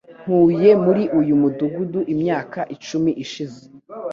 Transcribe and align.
Ntuye 0.21 0.69
muri 0.83 1.03
uyu 1.19 1.33
mudugudu 1.41 1.99
imyaka 2.13 2.59
icumi 2.75 3.11
ishize. 3.23 3.61